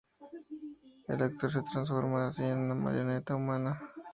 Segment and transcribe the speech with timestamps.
[1.07, 3.79] El actor se transforma así en una marioneta humana.